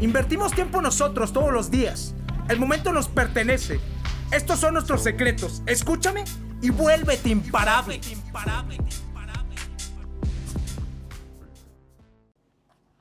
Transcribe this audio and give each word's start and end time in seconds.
Invertimos 0.00 0.52
tiempo 0.54 0.80
nosotros 0.80 1.30
todos 1.30 1.52
los 1.52 1.70
días. 1.70 2.14
El 2.48 2.58
momento 2.58 2.90
nos 2.90 3.06
pertenece. 3.06 3.80
Estos 4.32 4.58
son 4.58 4.72
nuestros 4.72 5.02
secretos. 5.02 5.62
Escúchame 5.66 6.24
y 6.62 6.70
vuélvete 6.70 7.28
imparable. 7.28 8.00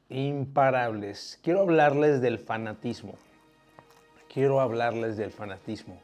Imparables. 0.10 1.40
Quiero 1.42 1.62
hablarles 1.62 2.20
del 2.20 2.38
fanatismo. 2.38 3.14
Quiero 4.34 4.60
hablarles 4.60 5.16
del 5.16 5.32
fanatismo. 5.32 6.02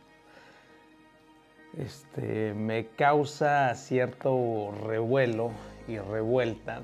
Este, 1.78 2.54
me 2.54 2.88
causa 2.88 3.76
cierto 3.76 4.74
revuelo 4.88 5.52
y 5.90 5.98
revuelta 5.98 6.84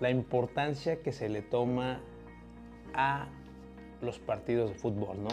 la 0.00 0.10
importancia 0.10 1.00
que 1.02 1.12
se 1.12 1.28
le 1.28 1.40
toma 1.40 2.00
a 2.94 3.28
los 4.04 4.18
partidos 4.18 4.70
de 4.70 4.76
fútbol, 4.76 5.22
¿no? 5.22 5.30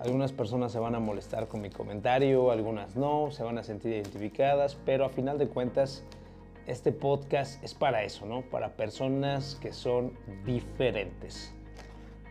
Algunas 0.00 0.32
personas 0.32 0.72
se 0.72 0.80
van 0.80 0.96
a 0.96 1.00
molestar 1.00 1.46
con 1.46 1.60
mi 1.60 1.70
comentario, 1.70 2.50
algunas 2.50 2.96
no, 2.96 3.30
se 3.30 3.44
van 3.44 3.58
a 3.58 3.62
sentir 3.62 3.92
identificadas, 3.92 4.76
pero 4.84 5.04
a 5.04 5.08
final 5.08 5.38
de 5.38 5.46
cuentas 5.46 6.04
este 6.66 6.92
podcast 6.92 7.62
es 7.62 7.74
para 7.74 8.02
eso, 8.04 8.26
¿no? 8.26 8.42
Para 8.42 8.76
personas 8.76 9.56
que 9.60 9.72
son 9.72 10.12
diferentes, 10.44 11.54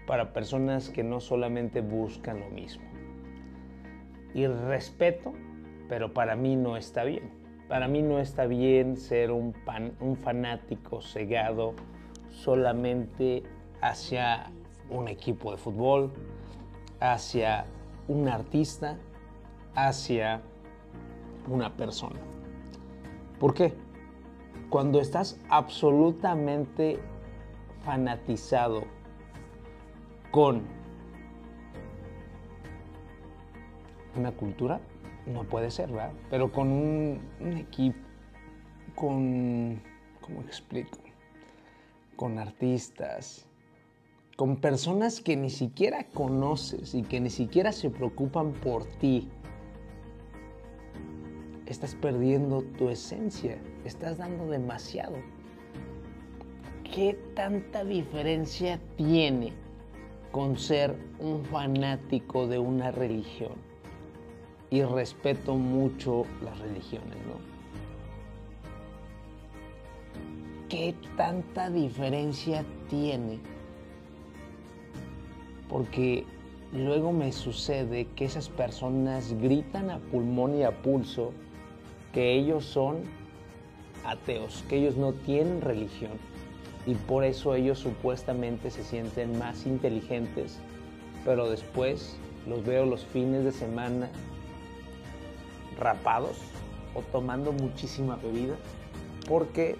para 0.06 0.34
personas 0.34 0.90
que 0.90 1.04
no 1.04 1.20
solamente 1.20 1.82
buscan 1.82 2.40
lo 2.40 2.50
mismo. 2.50 2.84
Y 4.34 4.48
respeto, 4.48 5.34
pero 5.90 6.14
para 6.14 6.36
mí 6.36 6.56
no 6.56 6.78
está 6.78 7.04
bien. 7.04 7.30
Para 7.68 7.88
mí 7.88 8.02
no 8.02 8.20
está 8.20 8.48
bien 8.48 8.98
ser 8.98 9.32
un, 9.32 9.54
un 10.00 10.18
fanático 10.18 11.02
cegado 11.02 11.74
solamente 12.30 13.44
hacia 13.82 14.52
un 14.92 15.08
equipo 15.08 15.52
de 15.52 15.58
fútbol, 15.58 16.12
hacia 17.00 17.66
un 18.08 18.28
artista, 18.28 18.98
hacia 19.74 20.42
una 21.48 21.76
persona. 21.76 22.20
¿Por 23.40 23.54
qué? 23.54 23.74
Cuando 24.70 25.00
estás 25.00 25.40
absolutamente 25.50 27.00
fanatizado 27.84 28.84
con 30.30 30.62
una 34.16 34.32
cultura, 34.32 34.80
no 35.26 35.44
puede 35.44 35.72
ser, 35.72 35.92
¿verdad? 35.92 36.14
Pero 36.30 36.52
con 36.52 36.72
un, 36.72 37.22
equipo, 37.58 37.98
con, 38.96 39.82
¿cómo 40.22 40.42
explico? 40.42 41.00
Con 42.16 42.38
artistas, 42.38 43.48
con 44.36 44.58
personas 44.58 45.22
que 45.22 45.36
ni 45.36 45.50
siquiera 45.50 46.06
conoces 46.14 46.96
y 46.96 47.04
que 47.04 47.20
ni 47.20 47.30
siquiera 47.30 47.72
se 47.72 47.90
preocupan 47.90 48.54
por 48.54 48.86
ti, 48.86 49.30
estás 51.68 51.96
perdiendo 51.96 52.64
tu 52.78 52.90
esencia, 52.90 53.58
estás 53.86 54.18
dando 54.18 54.48
demasiado. 54.48 55.16
¿Qué 56.84 57.18
tanta 57.36 57.86
diferencia 57.86 58.80
tiene 58.98 59.54
con 60.32 60.58
ser 60.58 60.98
un 61.20 61.46
fanático 61.46 62.48
de 62.48 62.60
una 62.60 62.92
religión? 62.92 63.54
Y 64.70 64.84
respeto 64.84 65.56
mucho 65.56 66.26
las 66.44 66.58
religiones, 66.60 67.18
¿no? 67.28 67.52
¿Qué 70.68 70.96
tanta 71.18 71.70
diferencia 71.70 72.66
tiene 72.90 73.40
porque 75.72 76.26
luego 76.74 77.14
me 77.14 77.32
sucede 77.32 78.06
que 78.16 78.26
esas 78.26 78.50
personas 78.50 79.34
gritan 79.42 79.90
a 79.90 80.00
pulmón 80.00 80.58
y 80.58 80.64
a 80.64 80.82
pulso 80.82 81.32
que 82.14 82.34
ellos 82.34 82.66
son 82.66 82.98
ateos, 84.06 84.66
que 84.68 84.78
ellos 84.78 84.98
no 84.98 85.14
tienen 85.14 85.62
religión 85.62 86.12
y 86.86 86.96
por 86.96 87.24
eso 87.24 87.56
ellos 87.56 87.80
supuestamente 87.80 88.70
se 88.70 88.84
sienten 88.84 89.40
más 89.40 89.66
inteligentes, 89.66 90.60
pero 91.24 91.50
después 91.50 92.18
los 92.48 92.66
veo 92.66 92.86
los 92.86 93.06
fines 93.06 93.46
de 93.46 93.54
semana 93.54 94.10
rapados 95.80 96.38
o 96.96 97.02
tomando 97.14 97.54
muchísima 97.54 98.18
bebida 98.18 98.56
porque 99.30 99.78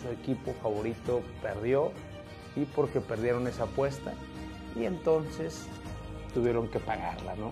su 0.00 0.08
equipo 0.08 0.52
favorito 0.62 1.22
perdió 1.42 1.90
y 2.54 2.64
porque 2.64 3.00
perdieron 3.00 3.48
esa 3.48 3.64
apuesta 3.64 4.12
y 4.78 4.84
entonces 4.84 5.66
tuvieron 6.34 6.68
que 6.68 6.78
pagarla, 6.78 7.34
¿no? 7.36 7.50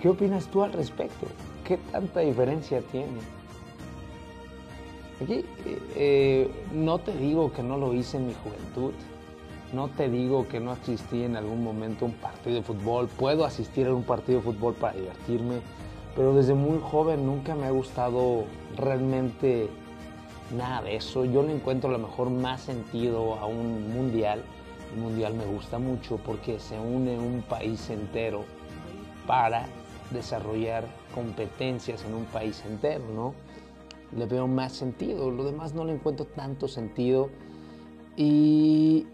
¿Qué 0.00 0.08
opinas 0.08 0.46
tú 0.48 0.62
al 0.62 0.72
respecto? 0.72 1.26
¿Qué 1.64 1.78
tanta 1.78 2.20
diferencia 2.20 2.80
tiene? 2.92 3.20
Aquí, 5.22 5.44
eh, 5.64 5.78
eh, 5.96 6.50
no 6.72 6.98
te 6.98 7.16
digo 7.16 7.52
que 7.52 7.62
no 7.62 7.78
lo 7.78 7.94
hice 7.94 8.18
en 8.18 8.26
mi 8.26 8.34
juventud, 8.34 8.92
no 9.72 9.88
te 9.88 10.08
digo 10.08 10.46
que 10.46 10.60
no 10.60 10.72
asistí 10.72 11.22
en 11.22 11.36
algún 11.36 11.64
momento 11.64 12.04
a 12.04 12.08
un 12.08 12.14
partido 12.14 12.56
de 12.56 12.62
fútbol, 12.62 13.08
puedo 13.08 13.44
asistir 13.44 13.86
a 13.86 13.94
un 13.94 14.02
partido 14.02 14.40
de 14.40 14.44
fútbol 14.44 14.74
para 14.74 14.92
divertirme, 14.92 15.60
pero 16.14 16.34
desde 16.34 16.54
muy 16.54 16.78
joven 16.82 17.24
nunca 17.24 17.54
me 17.54 17.66
ha 17.66 17.70
gustado 17.70 18.44
realmente 18.76 19.68
nada 20.56 20.82
de 20.82 20.96
eso. 20.96 21.24
Yo 21.24 21.42
le 21.42 21.54
encuentro 21.54 21.88
a 21.88 21.92
lo 21.92 21.98
mejor 21.98 22.30
más 22.30 22.60
sentido 22.60 23.34
a 23.34 23.46
un 23.46 23.92
mundial 23.92 24.42
mundial 24.96 25.34
me 25.34 25.44
gusta 25.44 25.78
mucho 25.78 26.18
porque 26.18 26.58
se 26.58 26.78
une 26.78 27.18
un 27.18 27.42
país 27.42 27.90
entero 27.90 28.44
para 29.26 29.66
desarrollar 30.10 30.84
competencias 31.14 32.04
en 32.04 32.14
un 32.14 32.24
país 32.26 32.62
entero, 32.66 33.04
¿no? 33.14 33.34
Le 34.16 34.26
veo 34.26 34.46
más 34.46 34.72
sentido, 34.72 35.30
lo 35.30 35.44
demás 35.44 35.74
no 35.74 35.84
le 35.84 35.94
encuentro 35.94 36.26
tanto 36.26 36.68
sentido 36.68 37.30
y 38.16 39.06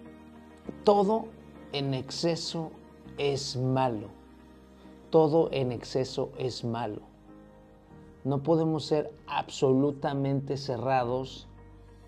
todo 0.85 1.27
en 1.73 1.95
exceso 1.95 2.71
es 3.19 3.57
malo, 3.57 4.09
todo 5.11 5.49
en 5.53 5.73
exceso 5.73 6.31
es 6.39 6.65
malo. 6.65 7.01
No 8.25 8.43
podemos 8.43 8.85
ser 8.85 9.13
absolutamente 9.27 10.57
cerrados 10.57 11.49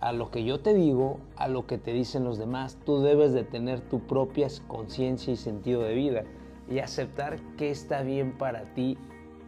a 0.04 0.12
lo 0.12 0.30
que 0.30 0.44
yo 0.44 0.60
te 0.60 0.74
digo, 0.74 1.18
a 1.34 1.48
lo 1.48 1.66
que 1.66 1.78
te 1.78 1.94
dicen 1.94 2.24
los 2.24 2.36
demás. 2.36 2.76
Tú 2.84 3.00
debes 3.00 3.32
de 3.32 3.42
tener 3.42 3.80
tu 3.80 4.00
propia 4.00 4.48
conciencia 4.68 5.32
y 5.32 5.36
sentido 5.36 5.80
de 5.80 5.94
vida 5.94 6.24
y 6.68 6.80
aceptar 6.80 7.40
que 7.56 7.70
está 7.70 8.02
bien 8.02 8.36
para 8.36 8.64
ti 8.74 8.98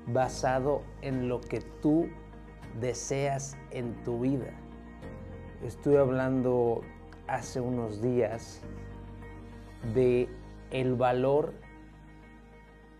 basado 0.07 0.81
en 1.03 1.29
lo 1.29 1.43
que 1.43 1.61
tú 1.83 2.07
deseas 2.81 3.59
en 3.71 4.03
tu 4.03 4.21
vida. 4.21 4.51
Estuve 5.63 5.99
hablando 5.99 6.81
hace 7.27 7.61
unos 7.61 8.01
días 8.01 8.63
de 9.93 10.27
el 10.71 10.95
valor 10.95 11.53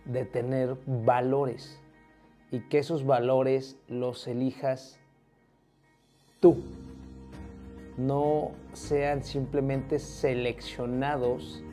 de 0.05 0.25
tener 0.25 0.77
valores 0.85 1.81
y 2.51 2.59
que 2.69 2.77
esos 2.77 3.03
valores 3.03 3.77
los 3.87 4.27
elijas 4.27 4.99
tú 6.39 6.61
no 7.97 8.51
sean 8.73 9.23
simplemente 9.23 9.97
seleccionados 9.97 11.63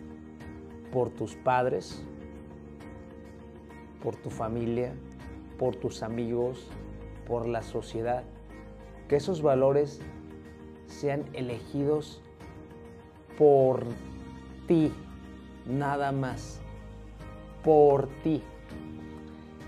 por 0.91 1.11
tus 1.11 1.37
padres, 1.37 2.03
por 4.03 4.17
tu 4.17 4.31
familia, 4.31 4.95
por 5.59 5.77
tus 5.77 6.03
amigos, 6.03 6.67
por 7.27 7.47
la 7.47 7.63
sociedad. 7.63 8.25
Que 9.09 9.17
esos 9.17 9.43
valores 9.43 10.01
sean 10.87 11.25
elegidos 11.35 12.23
por 13.37 13.85
ti, 14.67 14.93
nada 15.67 16.11
más, 16.11 16.61
por 17.63 18.09
ti. 18.23 18.43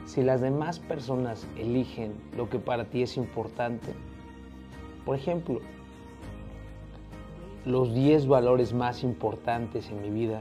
Si 0.07 0.23
las 0.23 0.41
demás 0.41 0.79
personas 0.79 1.47
eligen 1.59 2.15
lo 2.37 2.49
que 2.49 2.59
para 2.59 2.87
ti 2.87 3.03
es 3.03 3.17
importante, 3.17 3.93
por 5.05 5.17
ejemplo, 5.17 5.61
los 7.67 7.93
10 7.93 8.29
valores 8.29 8.73
más 8.73 9.03
importantes 9.03 9.91
en 9.91 10.01
mi 10.01 10.09
vida 10.09 10.41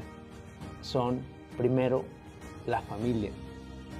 son, 0.81 1.21
primero, 1.57 2.05
la 2.67 2.81
familia. 2.81 3.31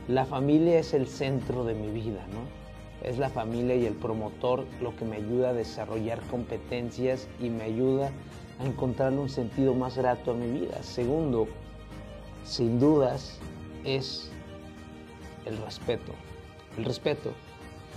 La 0.07 0.25
familia 0.25 0.77
es 0.77 0.93
el 0.93 1.07
centro 1.07 1.65
de 1.65 1.73
mi 1.73 1.89
vida, 1.89 2.23
¿no? 2.27 3.07
Es 3.07 3.17
la 3.17 3.29
familia 3.29 3.75
y 3.75 3.87
el 3.87 3.95
promotor 3.95 4.65
lo 4.79 4.95
que 4.95 5.05
me 5.05 5.15
ayuda 5.15 5.49
a 5.49 5.53
desarrollar 5.53 6.21
competencias 6.29 7.27
y 7.41 7.49
me 7.49 7.63
ayuda 7.63 8.11
a 8.59 8.65
encontrar 8.65 9.11
un 9.13 9.27
sentido 9.27 9.73
más 9.73 9.97
grato 9.97 10.31
a 10.31 10.33
mi 10.35 10.59
vida. 10.59 10.83
Segundo, 10.83 11.47
sin 12.43 12.79
dudas, 12.79 13.39
es 13.83 14.29
el 15.45 15.57
respeto. 15.57 16.11
El 16.77 16.85
respeto. 16.85 17.31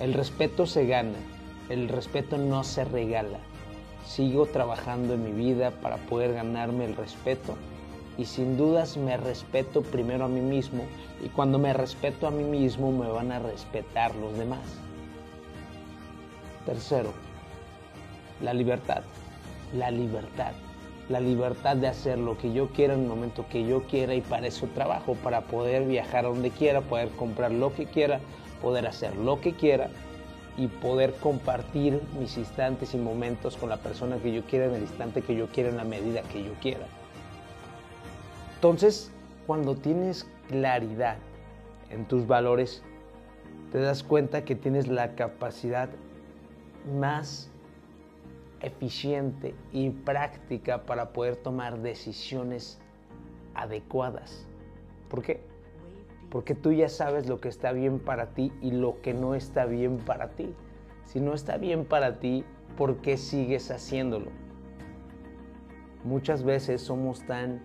El 0.00 0.14
respeto 0.14 0.64
se 0.64 0.86
gana. 0.86 1.18
El 1.68 1.88
respeto 1.88 2.38
no 2.38 2.64
se 2.64 2.86
regala. 2.86 3.40
Sigo 4.08 4.46
trabajando 4.46 5.12
en 5.12 5.22
mi 5.22 5.32
vida 5.32 5.70
para 5.70 5.98
poder 5.98 6.32
ganarme 6.32 6.86
el 6.86 6.96
respeto 6.96 7.56
y 8.16 8.24
sin 8.24 8.56
dudas 8.56 8.96
me 8.96 9.18
respeto 9.18 9.82
primero 9.82 10.24
a 10.24 10.28
mí 10.28 10.40
mismo 10.40 10.84
y 11.22 11.28
cuando 11.28 11.58
me 11.58 11.74
respeto 11.74 12.26
a 12.26 12.30
mí 12.30 12.42
mismo 12.42 12.90
me 12.90 13.06
van 13.06 13.32
a 13.32 13.38
respetar 13.38 14.14
los 14.14 14.36
demás. 14.38 14.62
Tercero, 16.64 17.12
la 18.40 18.54
libertad. 18.54 19.02
La 19.74 19.90
libertad. 19.90 20.52
La 21.10 21.20
libertad 21.20 21.76
de 21.76 21.88
hacer 21.88 22.18
lo 22.18 22.38
que 22.38 22.50
yo 22.50 22.68
quiera 22.68 22.94
en 22.94 23.02
el 23.02 23.08
momento 23.08 23.44
que 23.50 23.66
yo 23.66 23.82
quiera 23.82 24.14
y 24.14 24.22
para 24.22 24.46
eso 24.46 24.68
trabajo, 24.74 25.16
para 25.16 25.42
poder 25.42 25.86
viajar 25.86 26.24
a 26.24 26.28
donde 26.28 26.50
quiera, 26.50 26.80
poder 26.80 27.10
comprar 27.10 27.52
lo 27.52 27.74
que 27.74 27.84
quiera, 27.84 28.20
poder 28.62 28.86
hacer 28.86 29.14
lo 29.16 29.38
que 29.38 29.52
quiera 29.52 29.90
y 30.58 30.66
poder 30.66 31.14
compartir 31.14 32.02
mis 32.18 32.36
instantes 32.36 32.92
y 32.92 32.98
momentos 32.98 33.56
con 33.56 33.68
la 33.68 33.76
persona 33.78 34.18
que 34.18 34.32
yo 34.32 34.42
quiera 34.44 34.66
en 34.66 34.74
el 34.74 34.82
instante 34.82 35.22
que 35.22 35.36
yo 35.36 35.46
quiera, 35.46 35.70
en 35.70 35.76
la 35.76 35.84
medida 35.84 36.22
que 36.22 36.42
yo 36.42 36.52
quiera. 36.60 36.84
Entonces, 38.56 39.12
cuando 39.46 39.76
tienes 39.76 40.26
claridad 40.48 41.16
en 41.90 42.06
tus 42.06 42.26
valores, 42.26 42.82
te 43.70 43.78
das 43.78 44.02
cuenta 44.02 44.44
que 44.44 44.56
tienes 44.56 44.88
la 44.88 45.14
capacidad 45.14 45.88
más 46.98 47.50
eficiente 48.60 49.54
y 49.72 49.90
práctica 49.90 50.82
para 50.82 51.12
poder 51.12 51.36
tomar 51.36 51.78
decisiones 51.78 52.80
adecuadas. 53.54 54.44
¿Por 55.08 55.22
qué? 55.22 55.47
Porque 56.30 56.54
tú 56.54 56.72
ya 56.72 56.88
sabes 56.88 57.28
lo 57.28 57.40
que 57.40 57.48
está 57.48 57.72
bien 57.72 57.98
para 57.98 58.34
ti 58.34 58.52
y 58.60 58.70
lo 58.70 59.00
que 59.00 59.14
no 59.14 59.34
está 59.34 59.64
bien 59.64 59.98
para 59.98 60.30
ti. 60.30 60.54
Si 61.04 61.20
no 61.20 61.34
está 61.34 61.56
bien 61.56 61.84
para 61.84 62.20
ti, 62.20 62.44
¿por 62.76 62.98
qué 62.98 63.16
sigues 63.16 63.70
haciéndolo? 63.70 64.30
Muchas 66.04 66.42
veces 66.42 66.82
somos 66.82 67.24
tan 67.26 67.62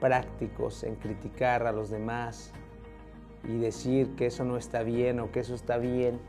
prácticos 0.00 0.84
en 0.84 0.96
criticar 0.96 1.66
a 1.66 1.72
los 1.72 1.88
demás 1.88 2.52
y 3.44 3.56
decir 3.58 4.14
que 4.16 4.26
eso 4.26 4.44
no 4.44 4.56
está 4.56 4.82
bien 4.82 5.20
o 5.20 5.30
que 5.32 5.40
eso 5.40 5.54
está 5.54 5.78
bien, 5.78 6.20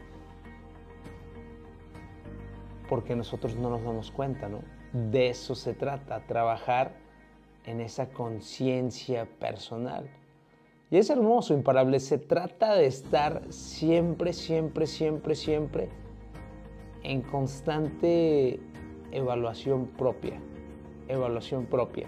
porque 2.88 3.16
nosotros 3.16 3.56
no 3.56 3.70
nos 3.70 3.84
damos 3.84 4.12
cuenta, 4.12 4.50
¿no? 4.50 4.62
De 4.92 5.30
eso 5.30 5.56
se 5.56 5.74
trata, 5.74 6.26
trabajar 6.28 6.94
en 7.66 7.82
esa 7.82 8.10
conciencia 8.10 9.26
personal. 9.40 10.10
Y 10.94 10.98
es 10.98 11.10
hermoso, 11.10 11.56
imparable. 11.56 12.00
Se 12.00 12.20
trata 12.20 12.76
de 12.76 12.86
estar 12.86 13.42
siempre, 13.50 14.32
siempre, 14.32 14.86
siempre, 14.86 15.34
siempre 15.34 15.90
en 17.02 17.24
constante 17.24 18.60
evaluación 19.12 19.88
propia. 19.88 20.40
Evaluación 21.08 21.66
propia. 21.66 22.08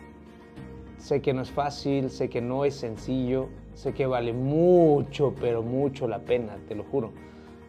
Sé 0.99 1.19
que 1.19 1.33
no 1.33 1.41
es 1.41 1.49
fácil, 1.49 2.11
sé 2.11 2.29
que 2.29 2.41
no 2.41 2.63
es 2.63 2.75
sencillo, 2.75 3.47
sé 3.73 3.95
que 3.95 4.05
vale 4.05 4.33
mucho, 4.33 5.33
pero 5.41 5.63
mucho 5.63 6.07
la 6.07 6.19
pena, 6.19 6.55
te 6.67 6.75
lo 6.75 6.83
juro. 6.83 7.09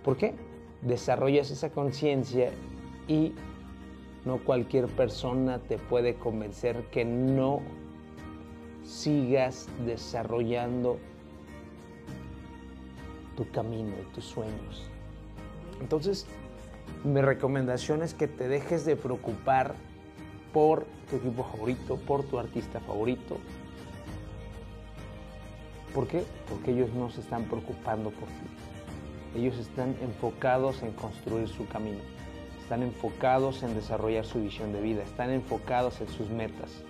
¿Por 0.04 0.18
qué? 0.18 0.34
Desarrollas 0.82 1.50
esa 1.50 1.70
conciencia 1.70 2.50
y 3.08 3.32
no 4.26 4.44
cualquier 4.44 4.86
persona 4.86 5.60
te 5.60 5.78
puede 5.78 6.16
convencer 6.16 6.84
que 6.90 7.06
no 7.06 7.62
sigas 8.86 9.68
desarrollando 9.84 10.98
tu 13.36 13.50
camino 13.50 13.94
y 14.00 14.14
tus 14.14 14.24
sueños. 14.24 14.88
Entonces, 15.80 16.26
mi 17.04 17.20
recomendación 17.20 18.02
es 18.02 18.14
que 18.14 18.28
te 18.28 18.48
dejes 18.48 18.84
de 18.86 18.96
preocupar 18.96 19.74
por 20.52 20.86
tu 21.10 21.16
equipo 21.16 21.44
favorito, 21.44 21.96
por 21.96 22.22
tu 22.24 22.38
artista 22.38 22.80
favorito. 22.80 23.38
¿Por 25.92 26.06
qué? 26.06 26.24
Porque 26.48 26.70
ellos 26.70 26.92
no 26.94 27.10
se 27.10 27.20
están 27.20 27.44
preocupando 27.44 28.10
por 28.10 28.28
ti. 28.28 29.38
Ellos 29.38 29.58
están 29.58 29.96
enfocados 30.00 30.82
en 30.82 30.92
construir 30.92 31.48
su 31.48 31.66
camino. 31.66 31.98
Están 32.62 32.82
enfocados 32.82 33.62
en 33.62 33.74
desarrollar 33.74 34.24
su 34.24 34.40
visión 34.40 34.72
de 34.72 34.80
vida. 34.80 35.02
Están 35.02 35.30
enfocados 35.30 36.00
en 36.00 36.08
sus 36.08 36.30
metas 36.30 36.82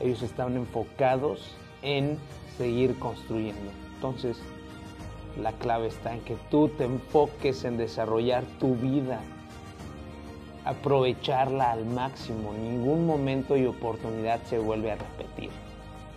ellos 0.00 0.22
estaban 0.22 0.56
enfocados 0.56 1.54
en 1.82 2.18
seguir 2.56 2.98
construyendo. 2.98 3.70
Entonces, 3.94 4.38
la 5.40 5.52
clave 5.52 5.88
está 5.88 6.12
en 6.14 6.20
que 6.20 6.36
tú 6.50 6.68
te 6.68 6.84
enfoques 6.84 7.64
en 7.64 7.76
desarrollar 7.76 8.44
tu 8.58 8.74
vida, 8.76 9.20
aprovecharla 10.64 11.72
al 11.72 11.84
máximo. 11.84 12.52
Ningún 12.52 13.06
momento 13.06 13.56
y 13.56 13.66
oportunidad 13.66 14.42
se 14.44 14.58
vuelve 14.58 14.92
a 14.92 14.96
repetir. 14.96 15.50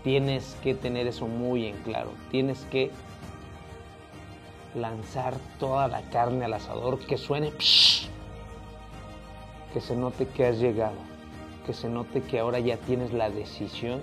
Tienes 0.03 0.57
que 0.63 0.73
tener 0.73 1.07
eso 1.07 1.27
muy 1.27 1.67
en 1.67 1.77
claro. 1.77 2.11
Tienes 2.31 2.65
que 2.71 2.91
lanzar 4.73 5.35
toda 5.59 5.87
la 5.87 6.01
carne 6.09 6.45
al 6.45 6.53
asador, 6.53 6.99
que 6.99 7.17
suene, 7.17 7.51
que 9.73 9.81
se 9.81 9.95
note 9.95 10.27
que 10.27 10.47
has 10.47 10.57
llegado 10.57 11.10
que 11.71 11.77
se 11.77 11.87
note 11.87 12.21
que 12.21 12.37
ahora 12.37 12.59
ya 12.59 12.75
tienes 12.75 13.13
la 13.13 13.29
decisión 13.29 14.01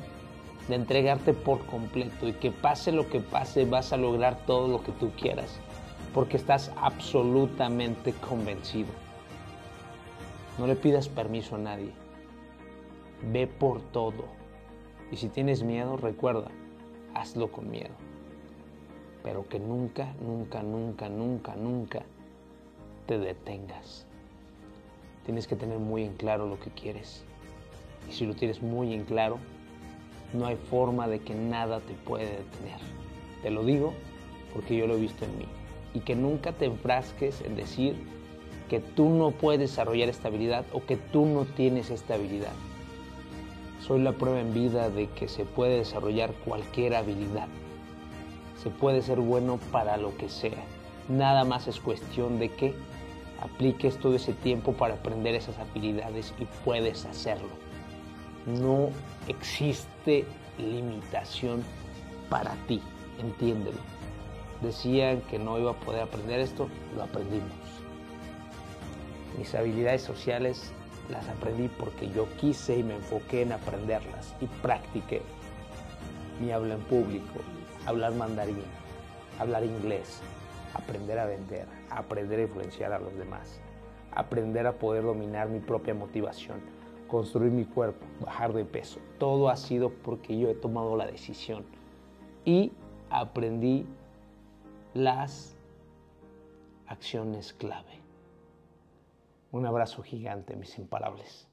de 0.69 0.75
entregarte 0.75 1.35
por 1.35 1.67
completo 1.67 2.27
y 2.27 2.33
que 2.33 2.51
pase 2.51 2.93
lo 2.93 3.11
que 3.11 3.21
pase 3.21 3.67
vas 3.67 3.93
a 3.93 3.99
lograr 3.99 4.39
todo 4.47 4.69
lo 4.69 4.83
que 4.83 4.93
tú 4.93 5.11
quieras, 5.11 5.61
porque 6.15 6.39
estás 6.39 6.73
absolutamente 6.81 8.15
convencido. 8.27 8.89
No 10.57 10.67
le 10.67 10.77
pidas 10.77 11.11
permiso 11.11 11.57
a 11.57 11.59
nadie. 11.59 11.91
Ve 13.31 13.47
por 13.47 13.83
todo. 13.83 14.25
Y 15.13 15.17
si 15.17 15.29
tienes 15.29 15.63
miedo, 15.63 15.99
recuerda, 15.99 16.49
hazlo 17.13 17.53
con 17.53 17.71
miedo. 17.71 17.95
Pero 19.23 19.47
que 19.47 19.61
nunca, 19.61 20.15
nunca, 20.23 20.63
nunca, 20.63 21.11
nunca, 21.11 21.55
nunca 21.55 22.03
te 23.05 23.19
detengas. 23.19 24.07
Tienes 25.27 25.47
que 25.47 25.55
tener 25.55 25.79
muy 25.79 26.05
en 26.05 26.15
claro 26.15 26.47
lo 26.47 26.59
que 26.59 26.71
quieres. 26.71 27.27
Y 28.09 28.13
si 28.13 28.27
lo 28.27 28.35
tienes 28.35 28.63
muy 28.63 28.95
en 28.95 29.05
claro, 29.05 29.39
no 30.33 30.47
hay 30.47 30.57
forma 30.57 31.09
de 31.09 31.21
que 31.21 31.35
nada 31.35 31.81
te 31.81 31.95
puede 31.95 32.27
detener. 32.27 32.81
Te 33.43 33.51
lo 33.51 33.65
digo 33.65 33.95
porque 34.53 34.77
yo 34.77 34.87
lo 34.87 34.97
he 34.97 35.01
visto 35.01 35.25
en 35.25 35.39
mí. 35.39 35.45
Y 35.95 36.01
que 36.01 36.15
nunca 36.15 36.53
te 36.53 36.67
enfrasques 36.67 37.41
en 37.43 37.57
decir 37.57 37.97
que 38.69 38.81
tú 38.81 39.09
no 39.09 39.31
puedes 39.31 39.61
desarrollar 39.61 40.09
estabilidad 40.09 40.65
o 40.73 40.85
que 40.85 40.97
tú 40.97 41.25
no 41.27 41.45
tienes 41.45 41.91
estabilidad. 41.91 42.53
Soy 43.81 44.01
la 44.01 44.13
prueba 44.13 44.41
en 44.41 44.53
vida 44.53 44.91
de 44.91 45.09
que 45.09 45.29
se 45.29 45.45
puede 45.45 45.79
desarrollar 45.79 46.33
cualquier 46.45 46.95
habilidad. 46.95 47.49
Se 48.63 48.71
puede 48.71 49.03
ser 49.03 49.21
bueno 49.21 49.59
para 49.73 49.97
lo 49.97 50.17
que 50.17 50.29
sea. 50.29 50.63
Nada 51.09 51.45
más 51.45 51.69
es 51.69 51.81
cuestión 51.81 52.39
de 52.39 52.51
que 52.51 52.75
apliques 53.41 53.97
todo 53.99 54.17
ese 54.17 54.35
tiempo 54.35 54.73
para 54.73 54.95
aprender 54.95 55.35
esas 55.35 55.59
habilidades 55.59 56.35
y 56.39 56.45
puedes 56.65 57.07
hacerlo 57.07 57.68
no 58.49 58.91
existe 59.29 60.25
limitación 60.59 61.63
para 62.31 62.55
ti, 62.67 62.83
entiéndelo. 63.19 63.79
Decían 64.63 65.21
que 65.23 65.39
no 65.39 65.59
iba 65.59 65.73
a 65.73 65.81
poder 65.81 66.03
aprender 66.03 66.41
esto, 66.41 66.69
lo 66.97 67.05
aprendimos. 67.05 67.53
Mis 69.39 69.55
habilidades 69.55 70.03
sociales 70.03 70.73
las 71.11 71.29
aprendí 71.29 71.69
porque 71.69 72.11
yo 72.11 72.27
quise 72.37 72.79
y 72.79 72.83
me 72.83 72.97
enfoqué 72.97 73.43
en 73.43 73.53
aprenderlas 73.53 74.35
y 74.41 74.47
practiqué. 74.47 75.23
Mi 76.41 76.51
habla 76.51 76.75
en 76.75 76.81
público, 76.83 77.41
hablar 77.87 78.15
mandarín, 78.15 78.63
hablar 79.39 79.65
inglés, 79.65 80.21
aprender 80.75 81.19
a 81.19 81.27
vender, 81.27 81.67
aprender 81.91 82.41
a 82.41 82.43
influenciar 82.43 82.93
a 82.93 82.99
los 82.99 83.17
demás, 83.17 83.61
aprender 84.13 84.67
a 84.67 84.73
poder 84.73 85.05
dominar 85.05 85.49
mi 85.49 85.61
propia 85.61 85.95
motivación 85.95 86.78
construir 87.09 87.51
mi 87.51 87.65
cuerpo, 87.65 88.07
bajar 88.21 88.53
de 88.53 88.65
peso. 88.65 89.01
Todo 89.19 89.49
ha 89.49 89.57
sido 89.57 89.91
porque 89.91 90.39
yo 90.39 90.49
he 90.49 90.55
tomado 90.55 90.97
la 90.97 91.07
decisión 91.07 91.65
y 92.45 92.71
aprendí 93.11 93.87
las 94.95 95.57
acciones 96.87 97.53
clave. 97.53 98.01
Un 99.51 99.67
abrazo 99.67 100.03
gigante, 100.03 100.57
mis 100.57 100.79
imparables. 100.79 101.49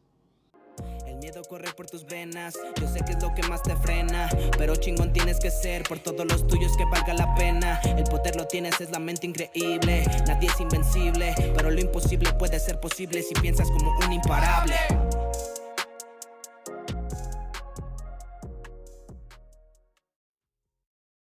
miedo 1.20 1.42
corre 1.50 1.72
por 1.74 1.86
tus 1.86 2.06
venas, 2.06 2.56
yo 2.80 2.88
sé 2.88 3.00
que 3.06 3.14
es 3.14 3.24
lo 3.24 3.34
que 3.34 3.44
más 3.44 3.64
te 3.64 3.76
frena, 3.78 4.30
pero 4.58 4.76
chingón 4.76 5.14
tienes 5.14 5.40
que 5.40 5.50
ser 5.50 5.84
por 5.84 6.00
todos 6.00 6.26
los 6.26 6.46
tuyos 6.46 6.76
que 6.76 6.84
valga 6.86 7.14
la 7.14 7.34
pena. 7.36 7.80
El 7.84 8.04
poder 8.04 8.36
lo 8.36 8.46
tienes, 8.48 8.80
es 8.82 8.92
la 8.92 9.00
mente 9.00 9.28
increíble, 9.28 10.06
nadie 10.28 10.50
es 10.50 10.60
invencible, 10.60 11.34
pero 11.56 11.72
lo 11.72 11.80
imposible 11.80 12.34
puede 12.34 12.60
ser 12.60 12.80
posible 12.80 13.22
si 13.22 13.34
piensas 13.36 13.72
como 13.72 13.98
un 14.06 14.12
imparable. 14.12 14.76